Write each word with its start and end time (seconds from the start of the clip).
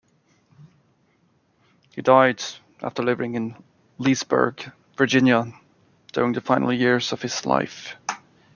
He 1.93 2.01
died 2.01 2.43
after 2.81 3.03
living 3.03 3.35
in 3.35 3.55
Leesburg, 3.99 4.71
Virginia 4.97 5.53
during 6.11 6.33
the 6.33 6.41
final 6.41 6.73
years 6.73 7.11
of 7.11 7.21
his 7.21 7.45
life. 7.45 7.95